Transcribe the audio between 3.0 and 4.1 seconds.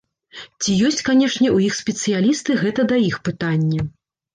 іх пытанне.